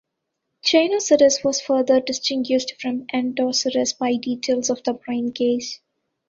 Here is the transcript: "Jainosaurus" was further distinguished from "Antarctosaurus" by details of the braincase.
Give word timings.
"Jainosaurus" 0.65 1.43
was 1.43 1.61
further 1.61 1.99
distinguished 2.01 2.73
from 2.81 3.05
"Antarctosaurus" 3.13 3.95
by 3.95 4.15
details 4.15 4.71
of 4.71 4.81
the 4.83 4.95
braincase. 4.95 5.77